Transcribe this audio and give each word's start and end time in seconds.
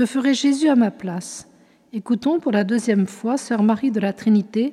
Que 0.00 0.06
ferait 0.06 0.32
Jésus 0.32 0.70
à 0.70 0.76
ma 0.76 0.90
place? 0.90 1.46
Écoutons 1.92 2.40
pour 2.40 2.52
la 2.52 2.64
deuxième 2.64 3.06
fois 3.06 3.36
Sœur 3.36 3.62
Marie 3.62 3.90
de 3.90 4.00
la 4.00 4.14
Trinité, 4.14 4.72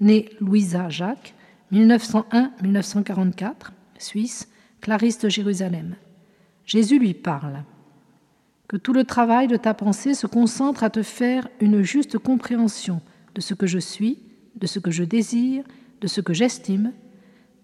née 0.00 0.28
Louisa 0.38 0.90
Jacques, 0.90 1.32
1901-1944, 1.72 3.70
Suisse, 3.96 4.50
Clarisse 4.82 5.18
de 5.18 5.30
Jérusalem. 5.30 5.96
Jésus 6.66 6.98
lui 6.98 7.14
parle. 7.14 7.64
Que 8.68 8.76
tout 8.76 8.92
le 8.92 9.04
travail 9.04 9.46
de 9.46 9.56
ta 9.56 9.72
pensée 9.72 10.12
se 10.12 10.26
concentre 10.26 10.84
à 10.84 10.90
te 10.90 11.02
faire 11.02 11.48
une 11.60 11.80
juste 11.80 12.18
compréhension 12.18 13.00
de 13.34 13.40
ce 13.40 13.54
que 13.54 13.66
je 13.66 13.78
suis, 13.78 14.18
de 14.56 14.66
ce 14.66 14.78
que 14.78 14.90
je 14.90 15.04
désire, 15.04 15.64
de 16.02 16.06
ce 16.06 16.20
que 16.20 16.34
j'estime, 16.34 16.92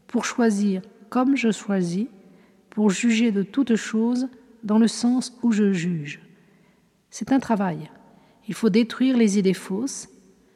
pour 0.07 0.25
choisir 0.25 0.81
comme 1.11 1.37
je 1.37 1.51
choisis, 1.51 2.07
pour 2.71 2.89
juger 2.89 3.33
de 3.33 3.43
toutes 3.43 3.77
choses 3.77 4.29
dans 4.65 4.79
le 4.79 4.89
sens 4.89 5.39
où 5.43 5.53
je 5.53 5.75
juge. 5.75 6.23
C'est 7.13 7.31
un 7.31 7.41
travail. 7.41 7.91
Il 8.49 8.55
faut 8.55 8.71
détruire 8.71 9.19
les 9.19 9.39
idées 9.39 9.53
fausses, 9.53 10.09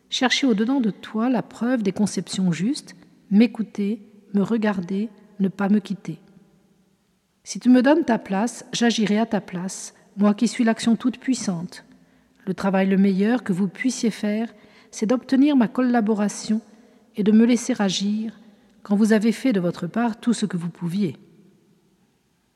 chercher 0.09 0.47
au-dedans 0.47 0.81
de 0.81 0.91
toi 0.91 1.29
la 1.29 1.43
preuve 1.43 1.83
des 1.83 1.93
conceptions 1.93 2.51
justes, 2.51 2.97
m'écouter, 3.31 4.01
me 4.33 4.41
regarder, 4.41 5.11
ne 5.39 5.49
pas 5.49 5.69
me 5.69 5.81
quitter. 5.81 6.19
Si 7.45 7.61
tu 7.61 7.69
me 7.69 7.83
donnes 7.83 8.05
ta 8.05 8.19
place, 8.19 8.65
j'agirai 8.73 9.19
à 9.19 9.27
ta 9.27 9.43
place, 9.43 9.95
moi 10.17 10.33
qui 10.33 10.49
suis 10.49 10.65
l'action 10.65 10.97
toute 10.97 11.19
puissante. 11.19 11.85
Le 12.47 12.55
travail 12.55 12.89
le 12.89 12.97
meilleur 12.97 13.45
que 13.45 13.53
vous 13.53 13.69
puissiez 13.69 14.11
faire, 14.11 14.53
c'est 14.91 15.07
d'obtenir 15.07 15.57
ma 15.57 15.69
collaboration 15.69 16.63
et 17.17 17.23
de 17.23 17.33
me 17.33 17.45
laisser 17.45 17.75
agir 17.79 18.33
quand 18.83 18.97
vous 18.97 19.13
avez 19.13 19.33
fait 19.33 19.53
de 19.53 19.61
votre 19.61 19.87
part 19.87 20.19
tout 20.19 20.33
ce 20.33 20.47
que 20.47 20.57
vous 20.57 20.71
pouviez. 20.71 21.19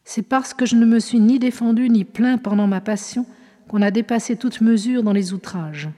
C'est 0.05 0.23
parce 0.23 0.55
que 0.55 0.65
je 0.65 0.77
ne 0.77 0.87
me 0.87 1.01
suis 1.01 1.21
ni 1.21 1.39
défendu 1.39 1.91
ni 1.91 2.05
plaint 2.05 2.43
pendant 2.43 2.67
ma 2.67 2.81
passion 2.81 3.27
qu'on 3.71 3.83
a 3.83 3.93
dépassé 3.93 4.35
toute 4.35 4.63
mesure 4.63 5.05
dans 5.05 5.13
les 5.13 5.33
outrages. 5.33 5.91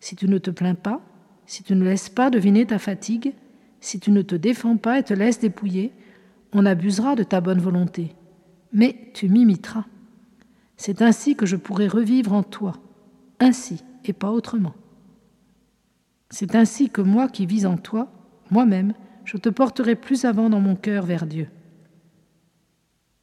Si 0.00 0.16
tu 0.16 0.28
ne 0.28 0.38
te 0.38 0.50
plains 0.50 0.74
pas, 0.74 1.02
si 1.44 1.62
tu 1.62 1.74
ne 1.74 1.84
laisses 1.84 2.08
pas 2.08 2.30
deviner 2.30 2.64
ta 2.64 2.78
fatigue, 2.78 3.34
si 3.80 4.00
tu 4.00 4.10
ne 4.10 4.22
te 4.22 4.34
défends 4.34 4.78
pas 4.78 4.98
et 4.98 5.02
te 5.02 5.12
laisses 5.12 5.38
dépouiller, 5.38 5.92
on 6.54 6.64
abusera 6.64 7.14
de 7.14 7.22
ta 7.22 7.42
bonne 7.42 7.60
volonté. 7.60 8.14
Mais 8.72 9.10
tu 9.12 9.28
m'imiteras. 9.28 9.84
C'est 10.78 11.02
ainsi 11.02 11.36
que 11.36 11.44
je 11.44 11.56
pourrai 11.56 11.86
revivre 11.86 12.32
en 12.32 12.42
toi, 12.42 12.72
ainsi 13.40 13.84
et 14.06 14.14
pas 14.14 14.30
autrement. 14.30 14.74
C'est 16.30 16.54
ainsi 16.54 16.88
que 16.88 17.02
moi 17.02 17.28
qui 17.28 17.44
vis 17.44 17.66
en 17.66 17.76
toi, 17.76 18.10
moi-même, 18.50 18.94
je 19.26 19.36
te 19.36 19.50
porterai 19.50 19.96
plus 19.96 20.24
avant 20.24 20.48
dans 20.48 20.60
mon 20.60 20.76
cœur 20.76 21.04
vers 21.04 21.26
Dieu. 21.26 21.48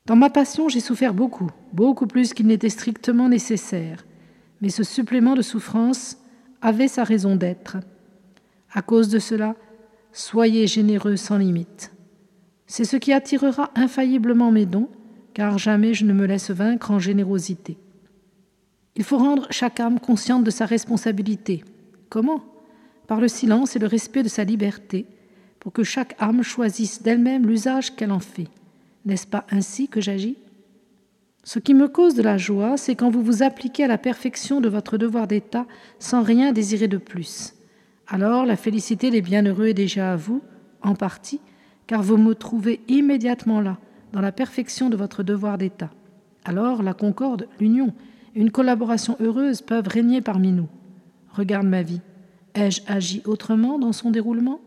Dans 0.05 0.17
ma 0.17 0.29
passion, 0.29 0.67
j'ai 0.67 0.81
souffert 0.81 1.13
beaucoup, 1.13 1.49
beaucoup 1.71 2.07
plus 2.07 2.33
qu'il 2.33 2.47
n'était 2.47 2.69
strictement 2.69 3.29
nécessaire, 3.29 4.05
mais 4.61 4.67
ce 4.67 4.83
supplément 4.83 5.33
de 5.33 5.41
souffrance 5.41 6.17
avait 6.61 6.89
sa 6.89 7.05
raison 7.05 7.37
d'être. 7.37 7.77
À 8.73 8.81
cause 8.81 9.07
de 9.07 9.19
cela, 9.19 9.55
soyez 10.11 10.67
généreux 10.67 11.15
sans 11.15 11.37
limite. 11.37 11.93
C'est 12.67 12.83
ce 12.83 12.97
qui 12.97 13.13
attirera 13.13 13.71
infailliblement 13.75 14.51
mes 14.51 14.65
dons, 14.65 14.89
car 15.33 15.57
jamais 15.57 15.93
je 15.93 16.05
ne 16.05 16.13
me 16.13 16.25
laisse 16.25 16.51
vaincre 16.51 16.91
en 16.91 16.99
générosité. 16.99 17.77
Il 18.95 19.05
faut 19.05 19.17
rendre 19.17 19.47
chaque 19.51 19.79
âme 19.79 19.99
consciente 20.01 20.43
de 20.43 20.51
sa 20.51 20.65
responsabilité. 20.65 21.63
Comment? 22.09 22.43
Par 23.07 23.21
le 23.21 23.29
silence 23.29 23.75
et 23.75 23.79
le 23.79 23.87
respect 23.87 24.23
de 24.23 24.29
sa 24.29 24.43
liberté, 24.43 25.05
pour 25.59 25.71
que 25.71 25.83
chaque 25.83 26.15
âme 26.19 26.43
choisisse 26.43 27.01
d'elle-même 27.01 27.47
l'usage 27.47 27.95
qu'elle 27.95 28.11
en 28.11 28.19
fait. 28.19 28.49
N'est-ce 29.05 29.27
pas 29.27 29.45
ainsi 29.51 29.87
que 29.87 30.01
j'agis? 30.01 30.37
Ce 31.43 31.59
qui 31.59 31.73
me 31.73 31.89
cause 31.89 32.15
de 32.15 32.23
la 32.23 32.37
joie, 32.37 32.77
c'est 32.77 32.95
quand 32.95 33.09
vous 33.09 33.21
vous 33.21 33.43
appliquez 33.43 33.83
à 33.83 33.87
la 33.87 33.97
perfection 33.97 34.61
de 34.61 34.69
votre 34.69 34.97
devoir 34.97 35.27
d'État 35.27 35.65
sans 35.99 36.23
rien 36.23 36.53
désirer 36.53 36.87
de 36.87 36.97
plus. 36.97 37.53
Alors 38.07 38.45
la 38.45 38.55
félicité 38.55 39.11
des 39.11 39.21
bienheureux 39.21 39.67
est 39.67 39.73
déjà 39.73 40.13
à 40.13 40.15
vous, 40.15 40.41
en 40.81 40.95
partie, 40.95 41.41
car 41.85 42.01
vous 42.01 42.17
me 42.17 42.33
trouvez 42.33 42.79
immédiatement 42.87 43.59
là, 43.59 43.77
dans 44.13 44.21
la 44.21 44.31
perfection 44.31 44.89
de 44.89 44.95
votre 44.95 45.21
devoir 45.21 45.57
d'État. 45.57 45.89
Alors 46.45 46.81
la 46.81 46.93
concorde, 46.93 47.47
l'union, 47.59 47.93
une 48.35 48.51
collaboration 48.51 49.17
heureuse 49.19 49.61
peuvent 49.61 49.87
régner 49.87 50.21
parmi 50.21 50.51
nous. 50.53 50.69
Regarde 51.29 51.67
ma 51.67 51.81
vie. 51.81 52.01
Ai-je 52.55 52.81
agi 52.87 53.21
autrement 53.25 53.79
dans 53.79 53.91
son 53.91 54.11
déroulement? 54.11 54.61